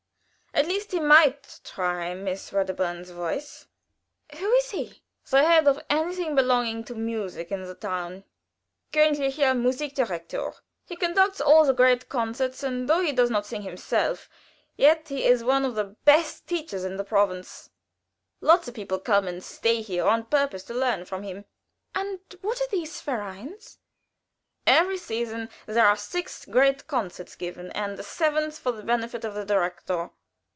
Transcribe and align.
At 0.53 0.67
least 0.67 0.91
he 0.91 0.99
might 0.99 1.61
try 1.63 2.13
Miss 2.13 2.51
Wedderburn's 2.51 3.09
voice." 3.09 3.67
"Who 4.37 4.51
is 4.55 4.71
he?" 4.71 5.01
"The 5.29 5.43
head 5.43 5.65
of 5.65 5.79
anything 5.89 6.35
belonging 6.35 6.83
to 6.83 6.93
music 6.93 7.53
in 7.53 7.63
the 7.63 7.73
town 7.73 8.25
königlicher 8.91 9.57
musik 9.57 9.95
direktor. 9.95 10.51
He 10.85 10.97
conducts 10.97 11.39
all 11.39 11.63
the 11.65 11.73
great 11.73 12.09
concerts, 12.09 12.63
and 12.63 12.89
though 12.89 12.99
he 12.99 13.13
does 13.13 13.29
not 13.31 13.45
sing 13.45 13.61
himself, 13.61 14.27
yet 14.75 15.07
he 15.07 15.23
is 15.25 15.41
one 15.41 15.63
of 15.63 15.73
the 15.75 15.85
best 16.03 16.45
teachers 16.47 16.83
in 16.83 16.97
the 16.97 17.05
province. 17.05 17.69
Lots 18.41 18.67
of 18.67 18.73
people 18.75 18.99
come 18.99 19.29
and 19.29 19.41
stay 19.41 19.81
here 19.81 20.05
on 20.05 20.25
purpose 20.25 20.63
to 20.63 20.73
learn 20.73 21.05
from 21.05 21.23
him." 21.23 21.45
"And 21.95 22.19
what 22.41 22.59
are 22.59 22.67
these 22.67 22.99
vereins?" 23.01 23.77
"Every 24.67 24.97
season 24.97 25.49
there 25.65 25.87
are 25.87 25.95
six 25.97 26.45
great 26.45 26.87
concerts 26.87 27.35
given, 27.37 27.71
and 27.71 27.97
a 27.97 28.03
seventh 28.03 28.59
for 28.59 28.73
the 28.73 28.83
benefit 28.83 29.23
of 29.23 29.33
the 29.33 29.45
direktor. 29.45 30.11